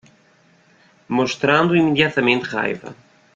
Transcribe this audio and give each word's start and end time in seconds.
Mostrando 1.07 1.75
imediatamente 1.77 2.47
raiva 2.49 2.95